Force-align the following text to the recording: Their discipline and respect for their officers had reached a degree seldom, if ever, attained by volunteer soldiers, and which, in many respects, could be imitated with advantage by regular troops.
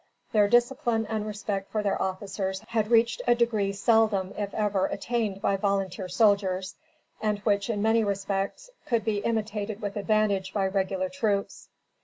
Their 0.31 0.47
discipline 0.47 1.05
and 1.05 1.27
respect 1.27 1.71
for 1.71 1.83
their 1.83 2.01
officers 2.01 2.61
had 2.69 2.89
reached 2.89 3.21
a 3.27 3.35
degree 3.35 3.71
seldom, 3.71 4.33
if 4.35 4.51
ever, 4.55 4.87
attained 4.87 5.43
by 5.43 5.57
volunteer 5.57 6.09
soldiers, 6.09 6.73
and 7.21 7.37
which, 7.43 7.69
in 7.69 7.83
many 7.83 8.03
respects, 8.03 8.71
could 8.87 9.05
be 9.05 9.17
imitated 9.19 9.79
with 9.79 9.95
advantage 9.97 10.55
by 10.55 10.65
regular 10.69 11.07
troops. 11.09 11.69